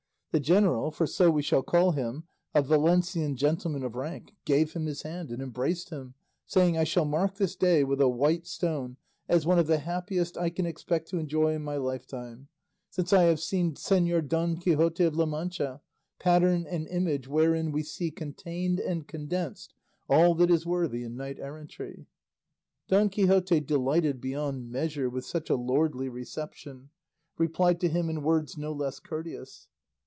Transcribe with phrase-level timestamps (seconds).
[0.33, 2.23] The general, for so we shall call him,
[2.55, 6.13] a Valencian gentleman of rank, gave him his hand and embraced him,
[6.45, 8.95] saying, "I shall mark this day with a white stone
[9.27, 12.47] as one of the happiest I can expect to enjoy in my lifetime,
[12.89, 15.81] since I have seen Señor Don Quixote of La Mancha,
[16.17, 19.73] pattern and image wherein we see contained and condensed
[20.07, 22.07] all that is worthy in knight errantry."
[22.87, 26.89] Don Quixote delighted beyond measure with such a lordly reception,
[27.37, 29.67] replied to him in words no less courteous.